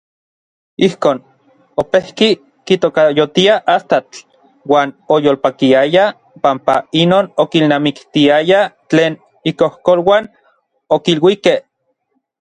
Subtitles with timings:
[0.85, 1.17] Ijkon,
[1.81, 2.29] opejki
[2.67, 4.17] kitokayotia Astatl
[4.73, 6.05] uan oyolpakiaya
[6.43, 8.59] panpa inon okilnamiktiaya
[8.89, 9.13] tlen
[9.53, 10.23] ikojkoluan
[10.99, 11.59] okiluikej.